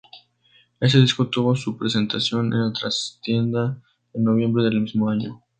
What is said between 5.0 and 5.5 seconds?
año.